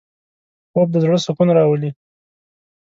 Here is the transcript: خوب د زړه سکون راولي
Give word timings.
خوب 0.71 0.87
د 0.91 0.95
زړه 1.03 1.17
سکون 1.25 1.49
راولي 1.57 1.89